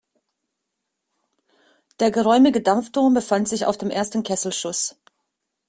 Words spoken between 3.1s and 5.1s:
befand sich auf dem ersten Kesselschuss.